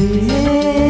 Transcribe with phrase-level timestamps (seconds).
[0.00, 0.89] 月。